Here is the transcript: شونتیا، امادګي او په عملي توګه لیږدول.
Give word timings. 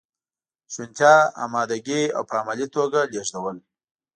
شونتیا، 0.73 1.15
امادګي 1.43 2.01
او 2.17 2.23
په 2.29 2.35
عملي 2.41 2.67
توګه 2.75 2.99
لیږدول. 3.13 3.57